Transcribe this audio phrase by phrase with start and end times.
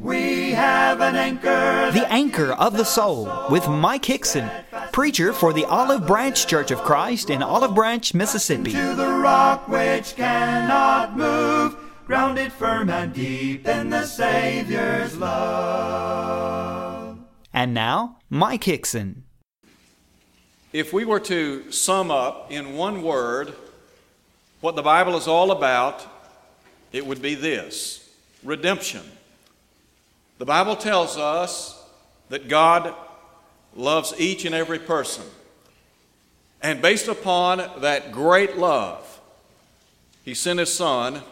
[0.00, 1.90] We have an anchor.
[1.92, 4.50] The Anchor of the Soul with Mike Hickson,
[4.92, 8.72] preacher for the Olive Branch Church of Christ in Olive Branch, Mississippi.
[8.72, 16.36] To the rock which cannot move, grounded firm and deep in the Savior's love.
[17.54, 19.24] And now, Mike Hickson.
[20.72, 23.54] If we were to sum up in one word
[24.60, 26.06] what the Bible is all about,
[26.92, 28.10] it would be this
[28.44, 29.02] redemption.
[30.38, 31.82] The Bible tells us
[32.28, 32.94] that God
[33.74, 35.24] loves each and every person.
[36.62, 39.20] And based upon that great love,
[40.24, 41.22] He sent His Son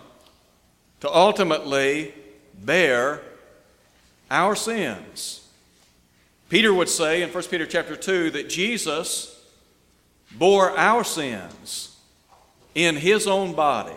[1.01, 2.15] to ultimately
[2.55, 3.21] bear
[4.31, 5.47] our sins.
[6.49, 9.39] Peter would say in 1 Peter chapter 2 that Jesus
[10.33, 11.97] bore our sins
[12.75, 13.97] in his own body.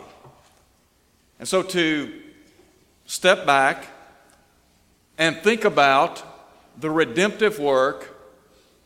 [1.39, 2.13] And so to
[3.05, 3.87] step back
[5.17, 6.23] and think about
[6.79, 8.15] the redemptive work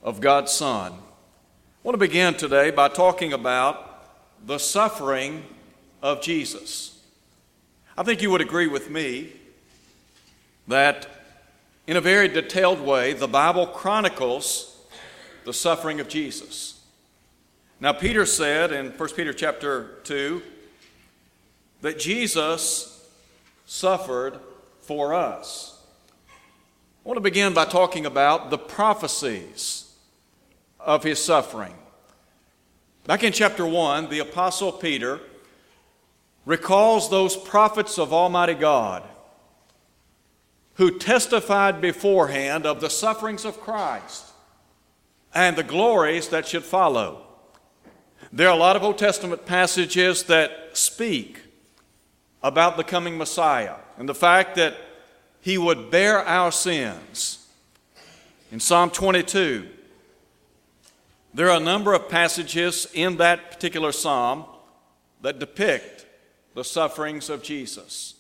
[0.02, 0.94] of God's Son.
[0.94, 0.98] I
[1.84, 4.06] want to begin today by talking about
[4.46, 5.44] the suffering
[6.02, 7.00] of Jesus.
[7.98, 9.34] I think you would agree with me
[10.68, 11.08] that
[11.88, 14.78] in a very detailed way, the Bible chronicles
[15.44, 16.80] the suffering of Jesus.
[17.80, 20.42] Now, Peter said in 1 Peter chapter 2
[21.82, 23.10] that Jesus
[23.66, 24.40] suffered
[24.82, 25.71] for us.
[27.04, 29.92] I want to begin by talking about the prophecies
[30.80, 31.74] of his suffering.
[33.06, 35.20] Back in chapter 1, the Apostle Peter
[36.46, 39.02] recalls those prophets of Almighty God
[40.76, 44.28] who testified beforehand of the sufferings of Christ
[45.34, 47.26] and the glories that should follow.
[48.32, 51.40] There are a lot of Old Testament passages that speak
[52.44, 54.76] about the coming Messiah and the fact that
[55.42, 57.48] he would bear our sins.
[58.52, 59.68] In Psalm 22,
[61.34, 64.46] there are a number of passages in that particular psalm
[65.22, 66.06] that depict
[66.54, 68.16] the sufferings of Jesus.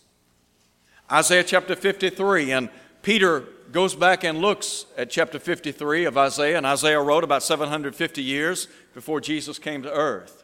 [1.11, 2.69] Isaiah chapter 53, and
[3.01, 8.23] Peter goes back and looks at chapter 53 of Isaiah, and Isaiah wrote about 750
[8.23, 10.43] years before Jesus came to earth.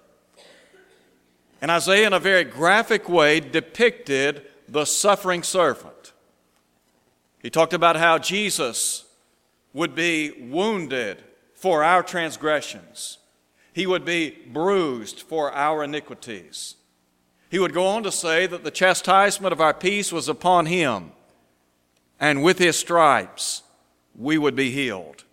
[1.62, 6.12] And Isaiah, in a very graphic way, depicted the suffering servant.
[7.48, 9.06] He talked about how Jesus
[9.72, 13.20] would be wounded for our transgressions,
[13.72, 16.76] he would be bruised for our iniquities.
[17.50, 21.14] He would go on to say that the chastisement of our peace was upon him,
[22.20, 23.64] and with his stripes
[24.14, 25.24] we would be healed.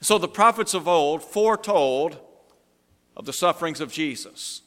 [0.00, 2.18] So the prophets of old foretold
[3.16, 4.62] of the sufferings of Jesus.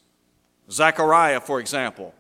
[0.72, 2.16] Zechariah, for example,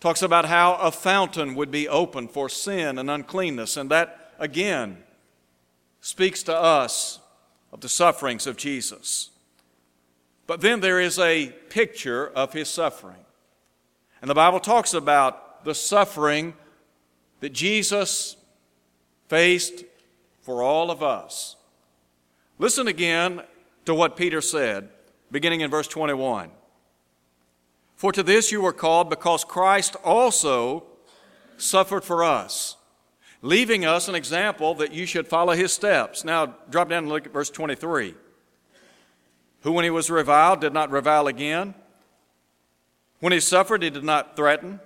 [0.00, 5.04] talks about how a fountain would be opened for sin and uncleanness, and that again
[6.00, 7.20] speaks to us
[7.72, 9.30] of the sufferings of Jesus.
[10.46, 13.24] But then there is a picture of his suffering.
[14.20, 16.54] And the Bible talks about the suffering
[17.40, 18.36] that Jesus
[19.28, 19.84] faced
[20.42, 21.56] for all of us.
[22.58, 23.42] Listen again
[23.84, 24.88] to what Peter said,
[25.30, 26.50] beginning in verse 21.
[28.00, 30.84] For to this you were called because Christ also
[31.58, 32.76] suffered for us,
[33.42, 36.24] leaving us an example that you should follow his steps.
[36.24, 38.14] Now, drop down and look at verse 23.
[39.60, 41.74] Who, when he was reviled, did not revile again.
[43.18, 44.80] When he suffered, he did not threaten,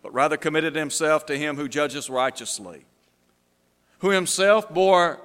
[0.00, 2.84] but rather committed himself to him who judges righteously,
[3.98, 5.20] who himself bore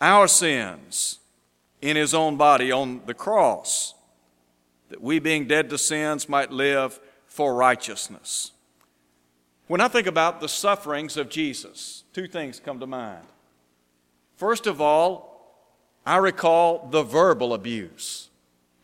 [0.00, 1.18] our sins
[1.80, 3.94] in his own body on the cross
[4.92, 8.52] that we, being dead to sins, might live for righteousness.
[9.66, 13.24] When I think about the sufferings of Jesus, two things come to mind.
[14.36, 15.56] First of all,
[16.04, 18.28] I recall the verbal abuse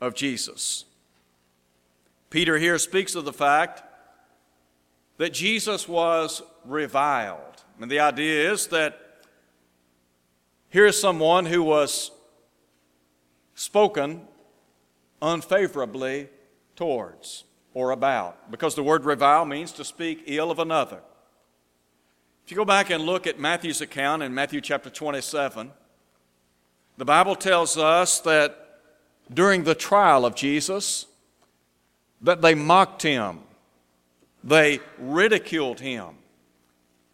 [0.00, 0.86] of Jesus.
[2.30, 3.82] Peter here speaks of the fact
[5.18, 7.64] that Jesus was reviled.
[7.78, 8.98] And the idea is that
[10.70, 12.12] here is someone who was
[13.54, 14.22] spoken
[15.20, 16.28] unfavorably
[16.76, 17.44] towards
[17.74, 21.00] or about, because the word revile means to speak ill of another.
[22.44, 25.70] If you go back and look at Matthew's account in Matthew chapter 27,
[26.96, 28.80] the Bible tells us that
[29.32, 31.06] during the trial of Jesus,
[32.22, 33.40] that they mocked him,
[34.42, 36.14] they ridiculed him,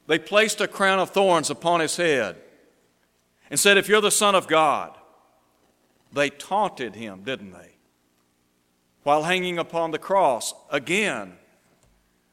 [0.06, 2.36] they placed a crown of thorns upon his head,
[3.50, 4.96] and said, If you're the Son of God,
[6.12, 7.73] they taunted him, didn't they?
[9.04, 10.52] While hanging upon the cross.
[10.70, 11.34] Again,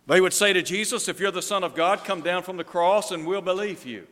[0.07, 2.63] They would say to Jesus, If you're the Son of God, come down from the
[2.63, 4.07] cross and we'll believe you.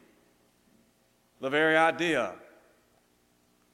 [1.41, 2.33] The very idea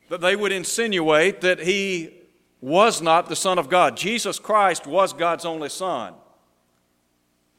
[0.09, 2.13] that they would insinuate that he
[2.61, 3.97] was not the Son of God.
[3.97, 6.13] Jesus Christ was God's only Son,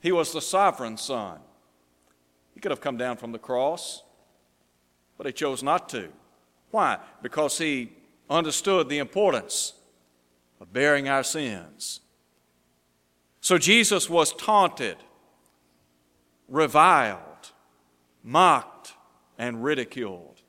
[0.01, 1.39] he was the sovereign Son.
[2.55, 4.03] He could have come down from the cross,
[5.19, 6.09] but he chose not to.
[6.71, 6.99] Why?
[7.23, 7.93] Because he
[8.31, 9.75] understood the importance
[10.61, 12.01] of bearing our sins.
[13.41, 14.97] So Jesus was taunted,
[16.49, 17.53] reviled,
[18.23, 18.95] mocked,
[19.39, 20.41] and ridiculed.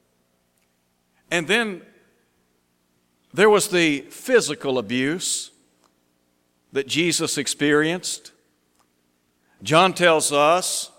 [1.30, 1.81] And then
[3.33, 5.51] there was the physical abuse
[6.71, 8.31] that Jesus experienced.
[9.62, 10.92] John tells us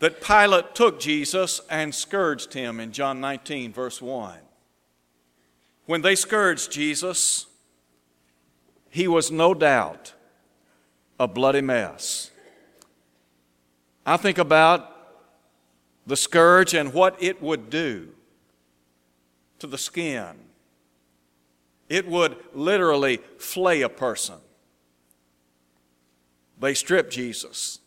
[0.00, 4.38] that Pilate took Jesus and scourged him in John 19, verse 1.
[5.86, 7.46] When they scourged Jesus,
[8.90, 10.12] he was no doubt
[11.18, 12.30] a bloody mess.
[14.04, 14.90] I think about
[16.06, 18.08] the scourge and what it would do
[19.60, 20.34] to the skin.
[21.88, 24.36] It would literally flay a person.
[26.58, 27.78] They stripped Jesus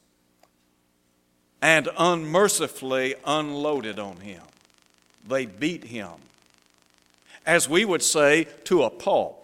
[1.62, 4.42] and unmercifully unloaded on him.
[5.28, 6.12] They beat him,
[7.46, 9.43] as we would say, to a pulp.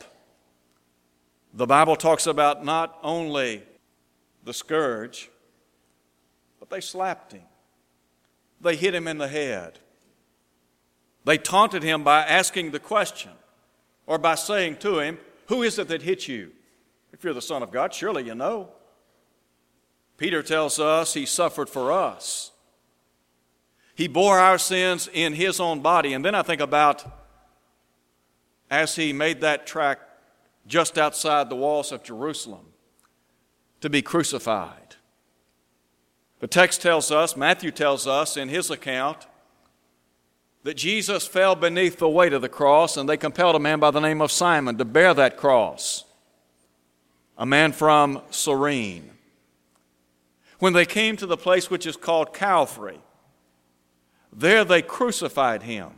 [1.53, 3.63] The Bible talks about not only
[4.43, 5.29] the scourge,
[6.59, 7.43] but they slapped him.
[8.61, 9.79] They hit him in the head.
[11.25, 13.31] They taunted him by asking the question
[14.05, 15.17] or by saying to him,
[15.47, 16.51] Who is it that hit you?
[17.11, 18.69] If you're the Son of God, surely you know.
[20.17, 22.51] Peter tells us he suffered for us.
[23.95, 26.13] He bore our sins in his own body.
[26.13, 27.05] And then I think about
[28.69, 29.99] as he made that track
[30.69, 32.67] just outside the walls of Jerusalem
[33.81, 34.95] to be crucified.
[36.39, 39.27] The text tells us, Matthew tells us in his account,
[40.63, 43.91] that Jesus fell beneath the weight of the cross and they compelled a man by
[43.91, 46.05] the name of Simon to bear that cross,
[47.37, 49.11] a man from Cyrene.
[50.59, 52.99] When they came to the place which is called Calvary,
[54.31, 55.91] there they crucified him.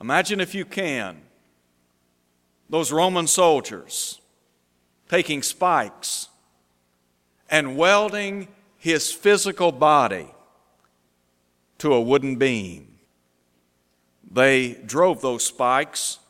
[0.00, 1.20] Imagine if you can,
[2.70, 4.20] those Roman soldiers
[5.08, 6.28] taking spikes
[7.50, 8.46] and welding
[8.78, 10.28] his physical body
[11.78, 12.86] to a wooden beam.
[14.30, 16.20] They drove those spikes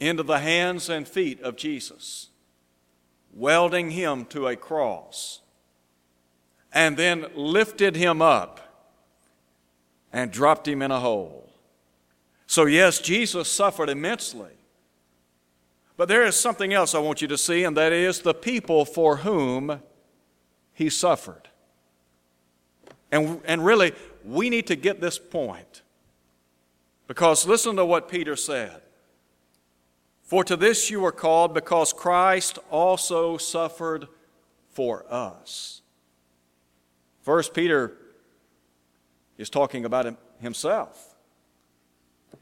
[0.00, 2.30] into the hands and feet of Jesus,
[3.34, 5.40] welding him to a cross,
[6.72, 8.88] and then lifted him up
[10.12, 11.52] and dropped him in a hole.
[12.46, 14.52] So, yes, Jesus suffered immensely.
[15.96, 18.84] But there is something else I want you to see, and that is the people
[18.84, 19.80] for whom
[20.72, 21.48] he suffered.
[23.12, 23.92] And, and really,
[24.24, 25.82] we need to get this point.
[27.06, 28.80] Because listen to what Peter said.
[30.22, 34.08] For to this you were called, because Christ also suffered
[34.70, 35.82] for us.
[37.22, 37.96] First, Peter
[39.38, 41.14] is talking about himself.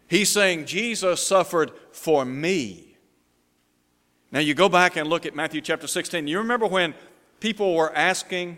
[0.09, 2.92] He's saying, Jesus suffered for me.
[4.33, 6.27] Now, you go back and look at Matthew chapter 16.
[6.27, 6.95] You remember when
[7.39, 8.57] people were asking,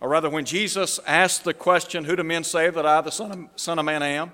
[0.00, 3.32] or rather, when Jesus asked the question, Who do men say that I, the Son
[3.32, 4.30] of, Son of Man, am?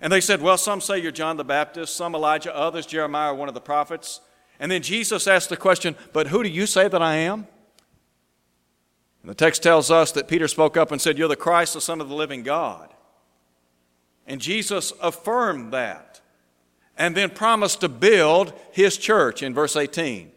[0.00, 3.46] And they said, Well, some say you're John the Baptist, some Elijah, others Jeremiah, one
[3.46, 4.20] of the prophets.
[4.58, 7.46] And then Jesus asked the question, But who do you say that I am?
[9.22, 11.80] And the text tells us that Peter spoke up and said, You're the Christ, the
[11.80, 12.92] Son of the living God.
[14.26, 16.20] And Jesus affirmed that
[16.98, 20.32] and then promised to build his church in verse 18.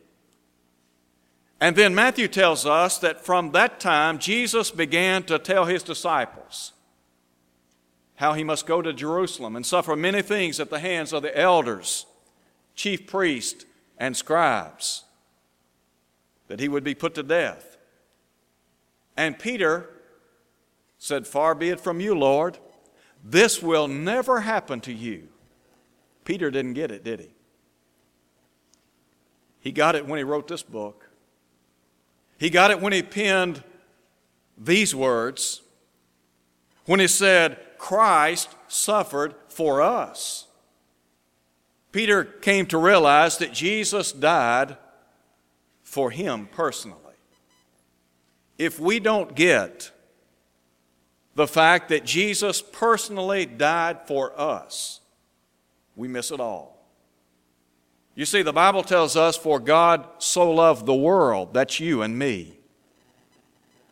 [1.59, 6.73] And then Matthew tells us that from that time, Jesus began to tell his disciples
[8.15, 11.35] how he must go to Jerusalem and suffer many things at the hands of the
[11.37, 12.05] elders,
[12.75, 13.65] chief priests,
[13.97, 15.03] and scribes,
[16.47, 17.77] that he would be put to death.
[19.17, 19.89] And Peter
[20.99, 22.59] said, Far be it from you, Lord,
[23.23, 25.30] this will never happen to you.
[26.23, 27.33] Peter didn't get it, did he?
[29.59, 31.09] He got it when he wrote this book.
[32.37, 33.63] He got it when he penned
[34.57, 35.61] these words,
[36.85, 40.47] when he said, Christ suffered for us.
[41.91, 44.77] Peter came to realize that Jesus died
[45.83, 46.97] for him personally.
[48.57, 49.91] If we don't get
[51.35, 55.00] the fact that Jesus personally died for us,
[55.95, 56.77] we miss it all.
[58.15, 62.17] You see, the Bible tells us, For God so loved the world, that's you and
[62.17, 62.57] me,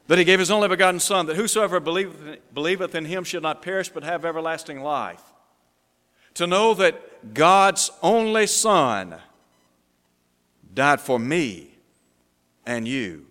[0.08, 3.90] that he gave his only begotten Son, that whosoever believeth, in him should not perish
[3.90, 5.22] but have everlasting life.
[6.36, 9.16] To know that God's only Son
[10.74, 11.78] died for me
[12.66, 13.26] and you.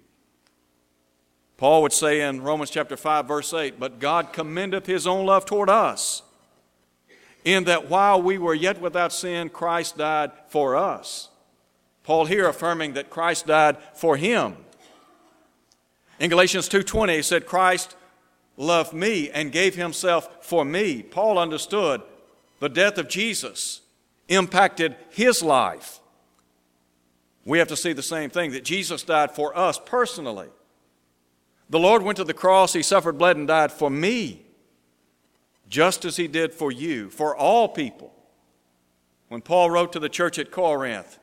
[1.56, 5.44] Paul would say in Romans chapter 5, verse 8, But God commendeth his own love
[5.44, 6.22] toward us,
[7.44, 11.28] in that while we were yet without sin, Christ died for us.
[12.02, 14.56] Paul here affirming that Christ died for him.
[16.18, 17.96] In Galatians 2:20 he said Christ
[18.56, 21.02] loved me and gave himself for me.
[21.02, 22.02] Paul understood
[22.60, 23.82] the death of Jesus
[24.28, 26.00] impacted his life.
[27.44, 30.48] We have to see the same thing that Jesus died for us personally.
[31.70, 34.42] The Lord went to the cross, he suffered, bled and died for me,
[35.68, 38.12] just as he did for you, for all people.
[39.28, 41.18] When Paul wrote to the church at Corinth,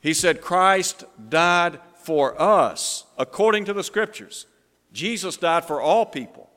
[0.00, 4.46] he said Christ died for us according to the scriptures.
[4.92, 6.50] Jesus died for all people.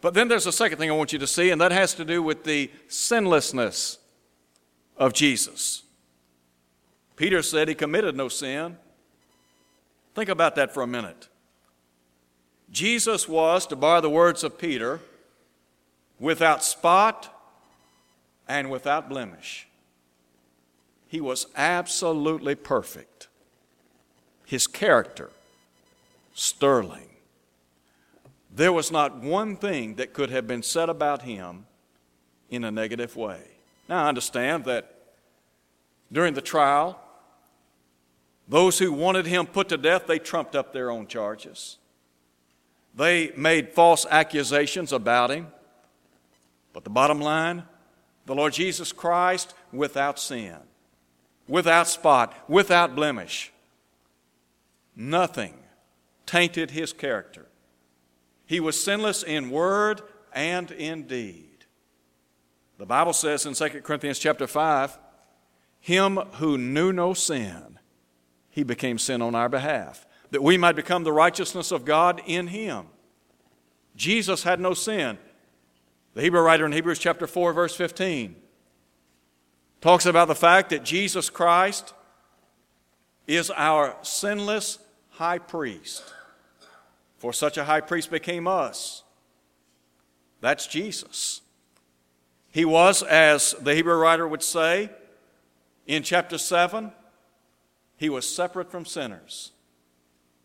[0.00, 2.04] But then there's a second thing I want you to see, and that has to
[2.04, 3.98] do with the sinlessness
[4.98, 5.82] of Jesus.
[7.16, 8.76] Peter said he committed no sin.
[10.14, 11.28] Think about that for a minute.
[12.70, 15.00] Jesus was, to borrow the words of Peter,
[16.24, 17.30] without spot
[18.48, 19.68] and without blemish.
[21.06, 23.28] He was absolutely perfect
[24.46, 25.30] his character
[26.32, 27.08] sterling.
[28.54, 31.66] There was not one thing that could have been said about him
[32.48, 33.42] in a negative way.
[33.88, 34.94] Now, I understand that
[36.10, 36.98] during the trial,
[38.48, 41.78] those who wanted him put to death, they trumped up their own charges.
[42.94, 45.48] They made false accusations about him.
[46.74, 47.62] But the bottom line
[48.26, 50.56] the Lord Jesus Christ without sin,
[51.46, 53.52] without spot, without blemish,
[54.96, 55.54] Nothing
[56.26, 57.46] tainted his character.
[58.46, 60.02] He was sinless in word
[60.32, 61.64] and in deed.
[62.78, 64.98] The Bible says in 2 Corinthians chapter 5,
[65.80, 67.78] him who knew no sin,
[68.50, 72.48] he became sin on our behalf, that we might become the righteousness of God in
[72.48, 72.86] him.
[73.96, 75.18] Jesus had no sin.
[76.14, 78.36] The Hebrew writer in Hebrews chapter 4 verse 15
[79.80, 81.92] talks about the fact that Jesus Christ
[83.26, 84.78] is our sinless
[85.10, 86.02] high priest.
[87.18, 89.02] For such a high priest became us.
[90.40, 91.40] That's Jesus.
[92.52, 94.90] He was, as the Hebrew writer would say
[95.86, 96.92] in chapter 7,
[97.96, 99.50] he was separate from sinners.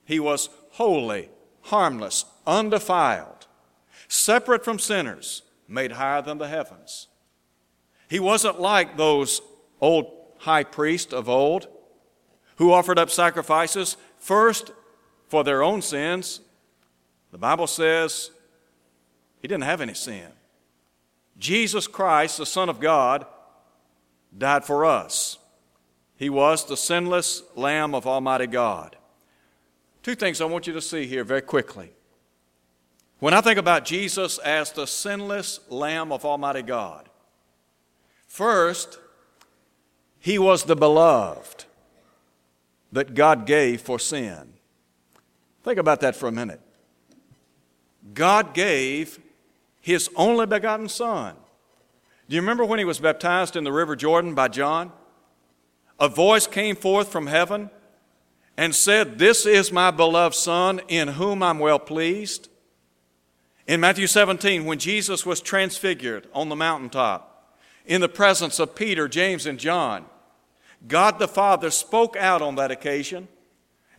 [0.05, 1.29] He was holy,
[1.63, 3.45] harmless, undefiled,
[4.07, 7.07] separate from sinners, made higher than the heavens.
[8.09, 9.41] He wasn't like those
[9.79, 11.67] old high priests of old
[12.57, 14.71] who offered up sacrifices First,
[15.29, 16.41] for their own sins.
[17.31, 18.31] The Bible says
[19.41, 20.27] he didn't have any sin.
[21.37, 23.25] Jesus Christ, the Son of God,
[24.37, 25.37] died for us.
[26.17, 28.97] He was the sinless Lamb of Almighty God.
[30.03, 31.93] Two things I want you to see here very quickly.
[33.19, 37.09] When I think about Jesus as the sinless Lamb of Almighty God,
[38.27, 38.97] first,
[40.19, 41.65] he was the beloved
[42.91, 44.53] that God gave for sin.
[45.63, 46.61] Think about that for a minute.
[48.13, 49.19] God gave
[49.81, 51.35] his only begotten Son.
[52.29, 54.91] Do you remember when he was baptized in the River Jordan by John?
[55.99, 57.69] A voice came forth from heaven
[58.55, 62.49] and said, This is my beloved Son, in whom I'm well pleased.
[63.69, 69.07] In Matthew 17, when Jesus was transfigured on the mountaintop, in the presence of Peter,
[69.07, 70.05] James, and John,
[70.87, 73.27] God the Father spoke out on that occasion,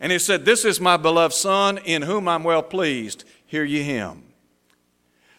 [0.01, 3.23] and He said, This is my beloved Son, in whom I'm well pleased.
[3.45, 4.23] Hear ye him.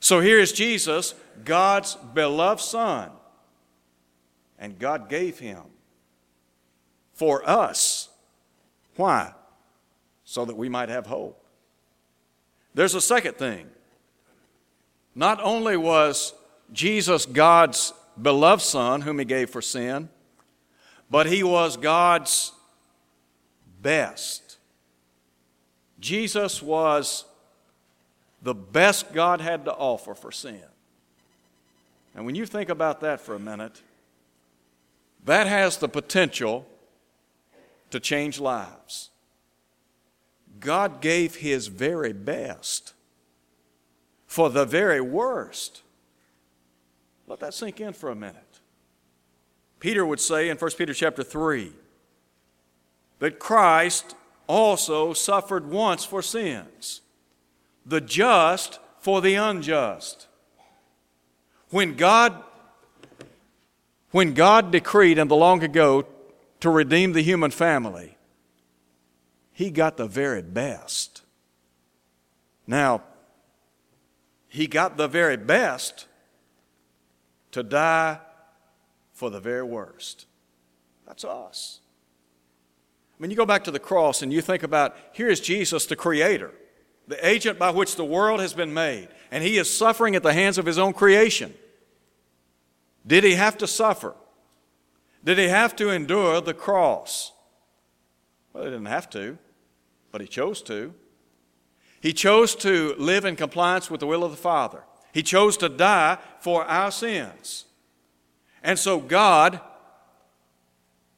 [0.01, 3.11] So here is Jesus, God's beloved Son,
[4.59, 5.61] and God gave him
[7.12, 8.09] for us.
[8.97, 9.35] Why?
[10.25, 11.45] So that we might have hope.
[12.73, 13.69] There's a second thing.
[15.14, 16.35] Not only was
[16.73, 20.09] Jesus God's beloved Son, whom He gave for sin,
[21.12, 22.52] but he was God's
[23.83, 24.57] best.
[26.00, 27.26] Jesus was
[28.40, 30.62] the best God had to offer for sin.
[32.14, 33.83] And when you think about that for a minute,
[35.26, 36.66] that has the potential
[37.90, 39.11] to change lives.
[40.61, 42.92] God gave His very best
[44.33, 45.83] for the very worst.
[47.27, 48.61] Let that sink in for a minute.
[49.79, 51.71] Peter would say in 1 Peter chapter 3
[53.19, 54.15] that Christ
[54.47, 57.03] also suffered once for sins,
[57.85, 60.29] the just for the unjust.
[61.69, 62.43] When God
[64.12, 66.07] when God decreed in the long ago
[66.61, 68.17] to redeem the human family,
[69.53, 71.21] he got the very best.
[72.67, 73.03] Now,
[74.53, 76.07] he got the very best
[77.53, 78.19] to die
[79.15, 80.27] for the very worst.
[81.07, 81.81] That's us.
[83.17, 85.97] When you go back to the cross and you think about here is Jesus, the
[85.97, 86.51] Creator,
[87.09, 90.35] the agent by which the world has been made, and He is suffering at the
[90.35, 91.55] hands of His own creation.
[93.07, 94.15] Did He have to suffer?
[95.25, 97.33] Did He have to endure the cross?
[98.53, 99.39] Well, He didn't have to,
[100.11, 100.93] but He chose to.
[102.03, 104.83] He chose to live in compliance with the will of the Father.
[105.13, 107.67] He chose to die for our sins.
[108.61, 109.61] And so God,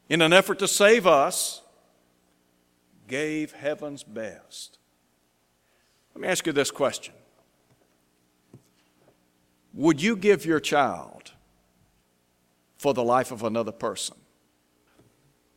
[0.09, 1.63] in an effort to save us,
[3.07, 4.77] gave heaven's best.
[6.13, 7.15] Let me ask you this question
[9.73, 11.31] Would you give your child
[12.77, 14.17] for the life of another person?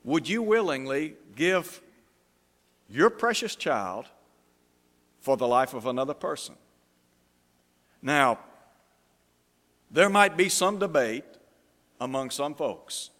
[0.04, 1.82] Would you willingly give
[2.88, 4.06] your precious child
[5.20, 6.54] for the life of another person?
[8.00, 8.38] Now,
[9.90, 11.24] there might be some debate
[12.00, 13.10] among some folks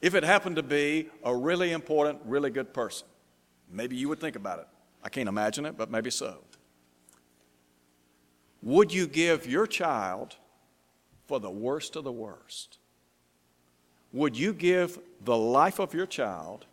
[0.00, 3.06] if it happened to be a really important, really good person.
[3.70, 4.68] Maybe you would think about it.
[5.02, 6.38] I can't imagine it, but maybe so.
[8.62, 10.36] Would you give your child
[11.26, 12.78] for the worst of the worst?
[14.12, 16.66] Would you give the life of your child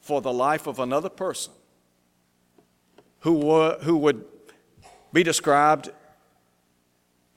[0.00, 1.52] for the life of another person
[3.20, 4.24] who, who would
[5.12, 5.90] be described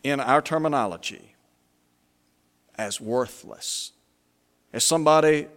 [0.04, 1.36] in our terminology
[2.76, 3.94] as worthless?
[4.74, 5.48] as somebody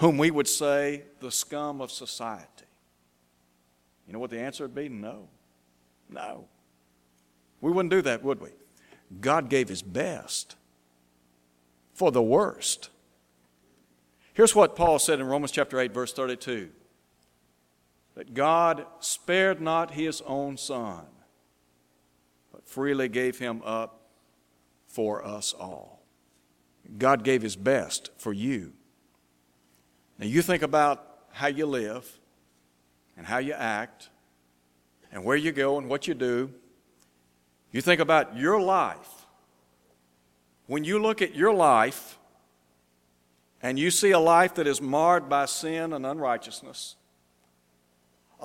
[0.00, 2.44] whom we would say the scum of society?
[4.06, 4.88] You know what the answer would be?
[4.88, 5.28] No.
[6.08, 6.46] No.
[7.60, 8.50] We wouldn't do that, would we?
[9.20, 10.56] God gave His best
[11.94, 12.90] for the worst.
[14.34, 16.70] Here's what Paul said in Romans chapter 8, verse 32
[18.16, 21.04] that God spared not His own Son,
[22.50, 24.08] but freely gave Him up
[24.88, 26.02] for us all.
[26.98, 28.72] God gave His best for you.
[30.18, 32.18] Now, you think about how you live
[33.18, 34.08] and how you act
[35.12, 36.50] and where you go and what you do.
[37.70, 39.26] You think about your life.
[40.66, 42.18] When you look at your life
[43.62, 46.96] and you see a life that is marred by sin and unrighteousness,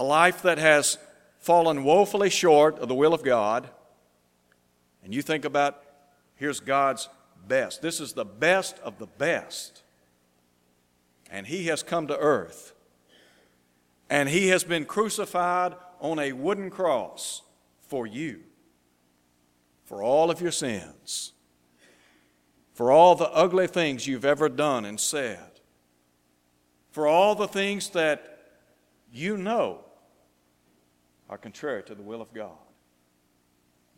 [0.02, 0.98] a life that has
[1.38, 3.70] fallen woefully short of the will of God,
[5.04, 5.84] and you think about
[6.38, 7.08] here's God's
[7.48, 7.84] best.
[7.84, 9.84] This is the best of the best.
[11.30, 12.74] And He has come to earth.
[14.10, 17.44] And He has been crucified on a wooden cross
[17.88, 18.40] for you,
[19.86, 21.34] for all of your sins,
[22.74, 25.60] for all the ugly things you've ever done and said,
[26.90, 28.40] for all the things that
[29.14, 29.86] you know
[31.32, 32.52] are contrary to the will of God.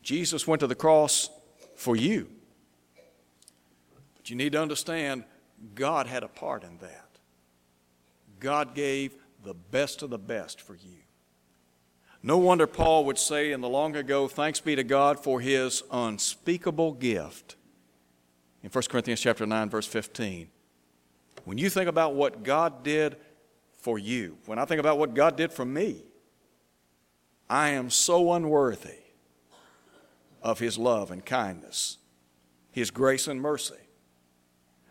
[0.03, 1.29] Jesus went to the cross
[1.75, 2.29] for you.
[4.15, 5.23] But you need to understand
[5.73, 7.07] God had a part in that.
[8.39, 10.99] God gave the best of the best for you.
[12.21, 15.83] No wonder Paul would say in the long ago, Thanks be to God for his
[15.91, 17.55] unspeakable gift.
[18.61, 20.47] In 1 Corinthians chapter 9, verse 15.
[21.45, 23.17] When you think about what God did
[23.79, 26.03] for you, when I think about what God did for me,
[27.53, 28.97] I am so unworthy
[30.41, 31.99] of his love and kindness,
[32.71, 33.75] his grace and mercy.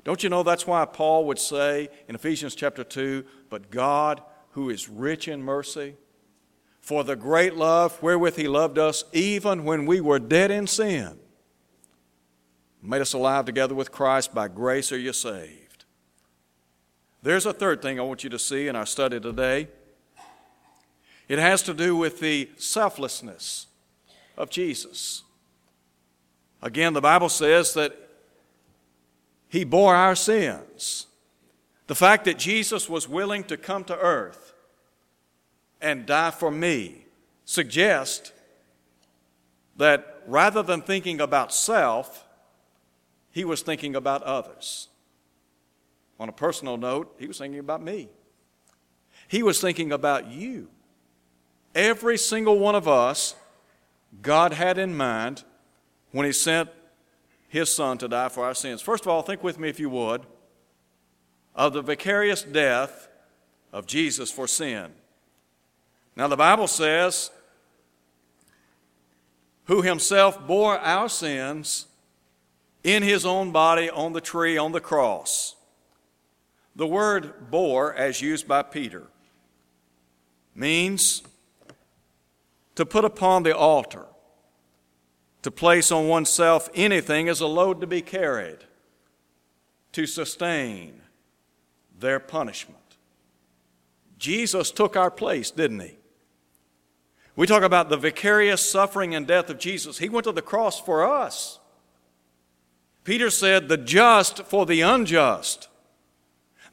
[0.05, 4.23] Don't you know that's why Paul would say in Ephesians chapter 2 But God,
[4.53, 5.97] who is rich in mercy,
[6.81, 11.19] for the great love wherewith He loved us, even when we were dead in sin,
[12.81, 14.33] made us alive together with Christ.
[14.33, 15.85] By grace are you saved.
[17.25, 19.67] There's a third thing I want you to see in our study today.
[21.33, 23.67] It has to do with the selflessness
[24.37, 25.23] of Jesus.
[26.61, 27.97] Again, the Bible says that
[29.49, 31.07] he bore our sins.
[31.87, 34.53] The fact that Jesus was willing to come to earth
[35.81, 37.07] and die for me
[37.47, 38.31] suggests
[39.79, 42.27] that rather than thinking about self,
[43.31, 44.89] he was thinking about others.
[46.21, 48.11] On a personal note, he was thinking about me.
[49.29, 50.69] He was thinking about you.
[51.75, 53.35] Every single one of us,
[54.21, 55.45] God had in mind
[56.11, 56.69] when He sent
[57.53, 58.81] his son to die for our sins.
[58.81, 60.23] First of all, think with me, if you would,
[61.55, 63.09] of the vicarious death
[63.75, 64.91] of Jesus for sin.
[66.17, 67.31] Now, the Bible says,
[69.67, 71.89] who himself bore our sins
[72.83, 75.55] in his own body on the tree, on the cross.
[76.75, 79.09] The word bore, as used by Peter,
[80.55, 81.23] means
[82.75, 84.07] to put upon the altar
[85.43, 88.59] to place on oneself anything as a load to be carried,
[89.93, 91.01] to sustain
[91.99, 92.79] their punishment.
[94.19, 95.99] Jesus took our place, didn't he?
[97.35, 99.99] We talk about the vicarious suffering and death of Jesus.
[99.99, 101.59] He went to the cross for us.
[103.05, 105.69] Peter said, the just for the unjust,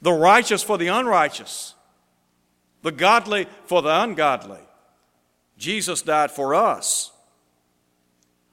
[0.00, 1.74] the righteous for the unrighteous,
[2.82, 4.60] the godly for the ungodly.
[5.60, 7.12] Jesus died for us.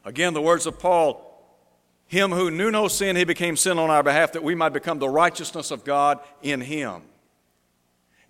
[0.03, 1.23] Again, the words of Paul
[2.05, 4.99] Him who knew no sin, he became sin on our behalf that we might become
[4.99, 7.01] the righteousness of God in him.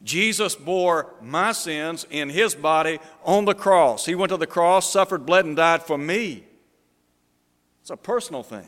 [0.04, 4.06] Jesus bore my sins in his body on the cross.
[4.06, 6.44] He went to the cross, suffered, bled, and died for me.
[7.82, 8.68] It's a personal thing.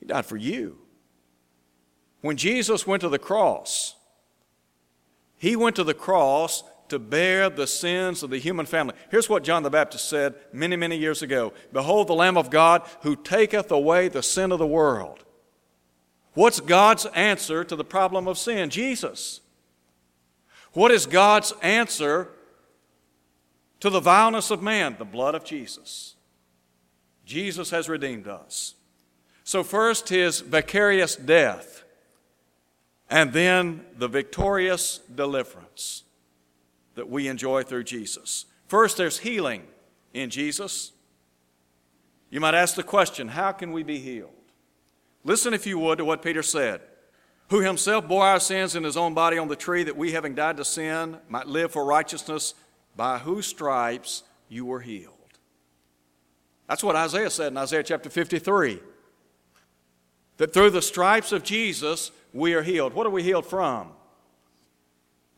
[0.00, 0.78] He died for you.
[2.20, 3.94] When Jesus went to the cross,
[5.38, 8.94] he went to the cross to bear the sins of the human family.
[9.10, 12.82] Here's what John the Baptist said many, many years ago Behold, the Lamb of God
[13.02, 15.24] who taketh away the sin of the world.
[16.34, 18.70] What's God's answer to the problem of sin?
[18.70, 19.40] Jesus.
[20.72, 22.28] What is God's answer
[23.80, 24.96] to the vileness of man?
[24.98, 26.14] The blood of Jesus.
[27.24, 28.74] Jesus has redeemed us.
[29.42, 31.82] So, first, his vicarious death,
[33.08, 36.04] and then the victorious deliverance
[37.00, 38.44] that we enjoy through Jesus.
[38.66, 39.62] First, there's healing
[40.12, 40.92] in Jesus.
[42.28, 44.28] You might ask the question how can we be healed?
[45.24, 46.82] Listen, if you would, to what Peter said
[47.48, 50.34] who himself bore our sins in his own body on the tree, that we, having
[50.34, 52.52] died to sin, might live for righteousness,
[52.94, 55.14] by whose stripes you were healed.
[56.68, 58.78] That's what Isaiah said in Isaiah chapter 53.
[60.36, 62.92] That through the stripes of Jesus, we are healed.
[62.92, 63.92] What are we healed from?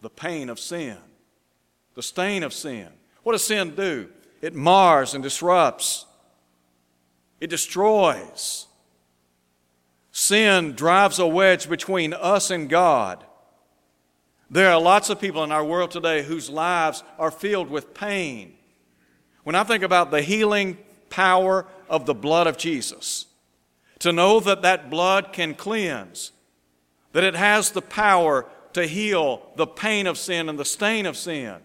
[0.00, 0.98] The pain of sin
[1.94, 2.88] the stain of sin.
[3.22, 4.08] What does sin do?
[4.40, 6.06] It mars and disrupts,
[7.40, 8.66] it destroys.
[10.14, 13.24] Sin drives a wedge between us and God.
[14.50, 18.54] There are lots of people in our world today whose lives are filled with pain.
[19.44, 20.76] When I think about the healing
[21.08, 23.26] power of the blood of Jesus,
[24.00, 26.32] to know that that blood can cleanse,
[27.12, 31.16] that it has the power to heal the pain of sin and the stain of
[31.16, 31.56] sin,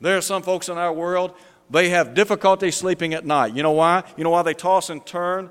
[0.00, 1.34] there are some folks in our world,
[1.68, 3.54] they have difficulty sleeping at night.
[3.54, 4.02] You know why?
[4.16, 5.50] You know why they toss and turn?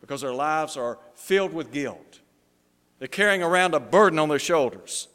[0.00, 2.20] Because their lives are filled with guilt.
[2.98, 5.08] They're carrying around a burden on their shoulders.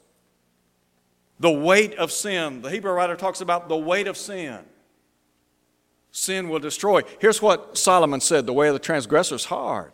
[1.40, 2.62] The weight of sin.
[2.62, 4.60] The Hebrew writer talks about the weight of sin.
[6.12, 7.02] Sin will destroy.
[7.20, 9.92] Here's what Solomon said the way of the transgressor is hard.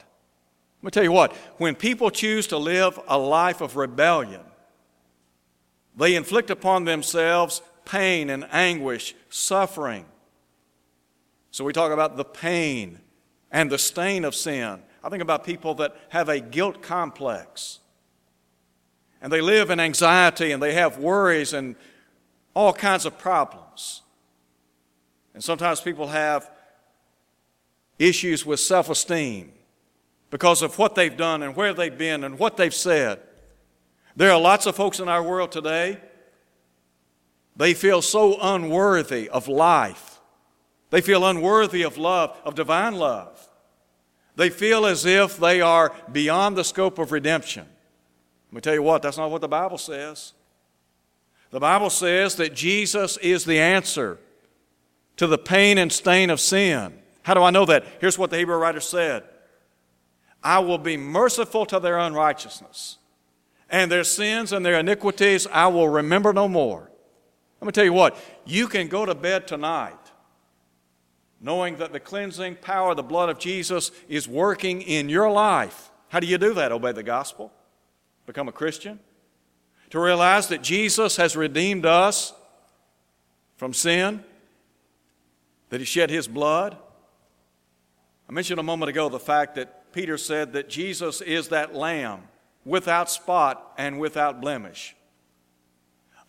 [0.82, 4.42] Let me tell you what, when people choose to live a life of rebellion,
[5.96, 10.06] they inflict upon themselves pain and anguish, suffering.
[11.52, 13.00] So we talk about the pain
[13.52, 14.82] and the stain of sin.
[15.04, 17.80] I think about people that have a guilt complex.
[19.22, 21.76] And they live in anxiety and they have worries and
[22.54, 24.02] all kinds of problems.
[25.34, 26.50] And sometimes people have
[28.00, 29.52] issues with self esteem
[30.30, 33.20] because of what they've done and where they've been and what they've said.
[34.16, 36.00] There are lots of folks in our world today
[37.62, 40.20] they feel so unworthy of life.
[40.90, 43.48] They feel unworthy of love, of divine love.
[44.36, 47.68] They feel as if they are beyond the scope of redemption.
[48.50, 50.34] Let me tell you what, that's not what the Bible says.
[51.52, 54.18] The Bible says that Jesus is the answer
[55.18, 56.98] to the pain and stain of sin.
[57.22, 57.86] How do I know that?
[58.00, 59.24] Here's what the Hebrew writer said
[60.44, 62.98] I will be merciful to their unrighteousness,
[63.70, 66.91] and their sins and their iniquities I will remember no more.
[67.62, 69.96] Let me tell you what, you can go to bed tonight
[71.42, 75.90] knowing that the cleansing power of the blood of Jesus is working in your life.
[76.10, 76.72] How do you do that?
[76.72, 77.52] Obey the gospel,
[78.28, 79.00] become a Christian,
[79.90, 82.34] to realize that Jesus has redeemed us
[83.58, 84.24] from sin,
[85.70, 86.78] that He shed His blood.
[88.30, 92.22] I mentioned a moment ago the fact that Peter said that Jesus is that lamb
[92.64, 94.96] without spot and without blemish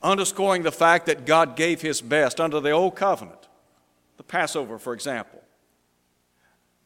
[0.02, 3.48] underscoring the fact that God gave His best under the Old Covenant,
[4.16, 5.42] the Passover, for example.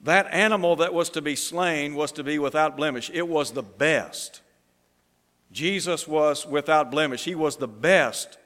[0.00, 3.10] That animal that was to be slain was to be without blemish.
[3.12, 4.42] It was the best.
[5.50, 7.24] Jesus was without blemish.
[7.24, 8.38] He was the best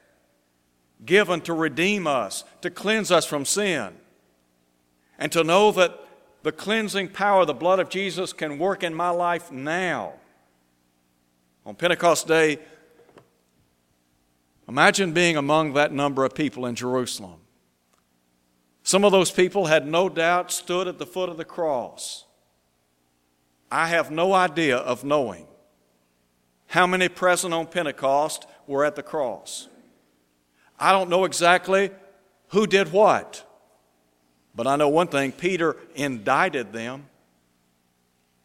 [1.05, 3.93] given to redeem us, to cleanse us from sin,
[5.17, 5.99] and to know that
[6.43, 10.13] the cleansing power of the blood of Jesus can work in my life now.
[11.65, 12.59] On Pentecost Day,
[14.71, 17.41] imagine being among that number of people in Jerusalem.
[18.83, 22.23] Some of those people had no doubt stood at the foot of the cross.
[23.69, 25.45] I have no idea of knowing
[26.67, 29.67] how many present on Pentecost were at the cross.
[30.79, 31.91] I don't know exactly
[32.51, 33.45] who did what,
[34.55, 37.07] but I know one thing Peter indicted them.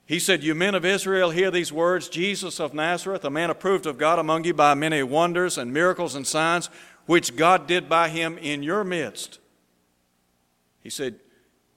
[0.06, 3.86] He said, You men of Israel, hear these words Jesus of Nazareth, a man approved
[3.86, 6.70] of God among you by many wonders and miracles and signs,
[7.06, 9.40] which God did by him in your midst.
[10.80, 11.16] He said,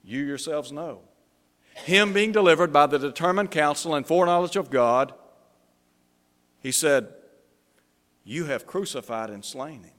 [0.04, 1.02] You yourselves know.
[1.74, 5.14] Him being delivered by the determined counsel and foreknowledge of God,
[6.60, 7.08] he said,
[8.24, 9.94] You have crucified and slain him.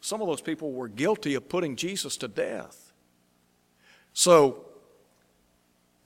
[0.00, 2.92] Some of those people were guilty of putting Jesus to death.
[4.12, 4.67] So,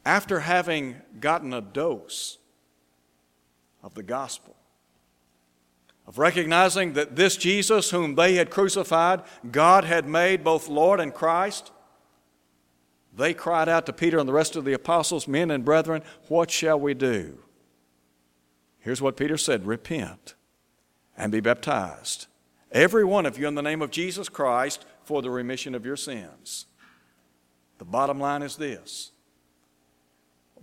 [0.04, 2.38] after having gotten a dose
[3.82, 4.56] of the gospel,
[6.06, 11.14] of recognizing that this Jesus, whom they had crucified, God had made both Lord and
[11.14, 11.70] Christ,
[13.14, 16.50] they cried out to Peter and the rest of the apostles, Men and brethren, what
[16.50, 17.38] shall we do?
[18.78, 20.34] Here's what Peter said Repent
[21.16, 22.26] and be baptized,
[22.72, 25.96] every one of you, in the name of Jesus Christ, for the remission of your
[25.96, 26.66] sins.
[27.78, 29.11] The bottom line is this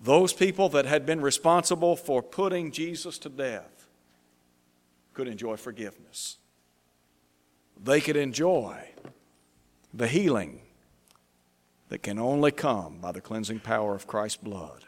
[0.01, 3.87] those people that had been responsible for putting Jesus to death
[5.13, 6.37] could enjoy forgiveness.
[7.81, 8.89] They could enjoy
[9.93, 10.61] the healing
[11.89, 14.85] that can only come by the cleansing power of Christ's blood.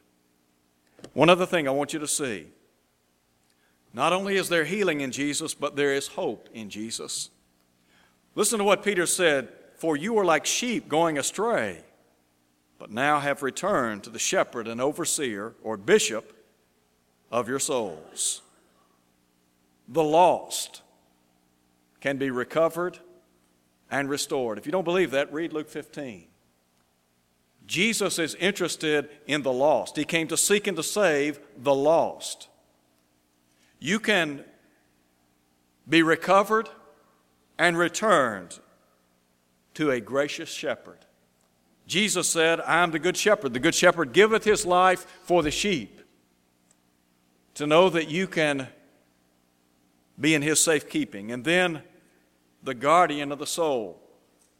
[1.13, 2.47] One other thing I want you to see
[3.93, 7.30] not only is there healing in Jesus, but there is hope in Jesus.
[8.36, 11.84] Listen to what Peter said For you are like sheep going astray,
[12.81, 16.33] but now have returned to the shepherd and overseer or bishop
[17.31, 18.41] of your souls
[19.87, 20.81] the lost
[21.99, 22.97] can be recovered
[23.91, 24.57] and restored.
[24.57, 26.25] If you don't believe that, read Luke 15.
[27.67, 29.97] Jesus is interested in the lost.
[29.97, 32.47] He came to seek and to save the lost.
[33.79, 34.45] You can
[35.87, 36.69] be recovered
[37.59, 38.59] and returned
[39.73, 41.05] to a gracious shepherd.
[41.91, 43.54] Jesus said, I am the good shepherd.
[43.54, 45.99] The good shepherd giveth his life for the sheep.
[47.56, 48.69] To know that you can
[50.17, 51.34] be in his safekeeping.
[51.34, 51.84] And then
[52.63, 54.01] the guardian of the soul.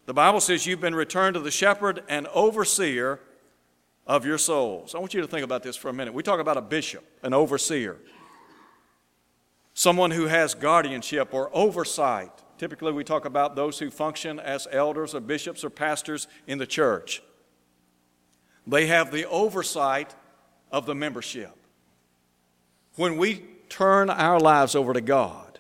[0.08, 3.22] The Bible says you've been returned to the shepherd and overseer
[4.06, 4.94] of your souls.
[4.94, 6.13] I want you to think about this for a minute.
[6.13, 7.98] We talk about a bishop, an overseer,
[9.74, 12.34] someone who has guardianship or oversight.
[12.62, 16.67] Typically, we talk about those who function as elders or bishops or pastors in the
[16.67, 17.24] church.
[18.67, 20.13] They have the oversight
[20.71, 21.56] of the membership.
[22.97, 25.60] When we turn our lives over to God,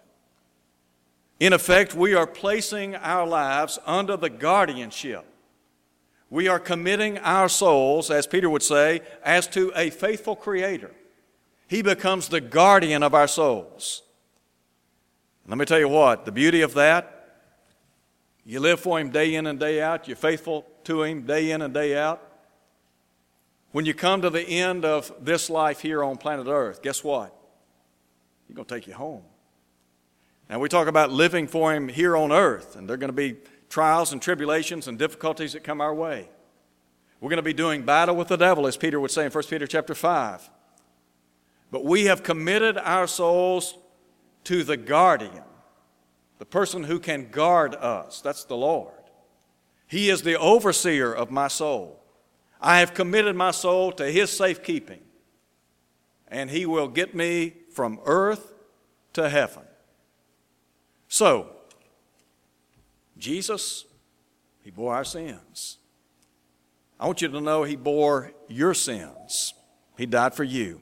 [1.39, 5.25] in effect, we are placing our lives under the guardianship.
[6.29, 10.91] We are committing our souls, as Peter would say, as to a faithful Creator.
[11.67, 14.03] He becomes the guardian of our souls.
[15.47, 17.17] Let me tell you what, the beauty of that,
[18.45, 21.61] you live for Him day in and day out, you're faithful to Him day in
[21.61, 22.21] and day out.
[23.71, 27.35] When you come to the end of this life here on planet Earth, guess what?
[28.47, 29.23] He's going to take you home.
[30.49, 33.13] Now, we talk about living for Him here on earth, and there are going to
[33.13, 33.37] be
[33.69, 36.29] trials and tribulations and difficulties that come our way.
[37.21, 39.43] We're going to be doing battle with the devil, as Peter would say in 1
[39.45, 40.49] Peter chapter 5.
[41.71, 43.75] But we have committed our souls
[44.45, 45.43] to the guardian,
[46.39, 48.21] the person who can guard us.
[48.21, 48.93] That's the Lord.
[49.87, 52.01] He is the overseer of my soul.
[52.61, 55.01] I have committed my soul to His safekeeping,
[56.27, 58.53] and He will get me from earth
[59.13, 59.63] to heaven.
[61.07, 61.49] So,
[63.17, 63.85] Jesus,
[64.63, 65.77] He bore our sins.
[66.99, 69.53] I want you to know He bore your sins.
[69.97, 70.81] He died for you.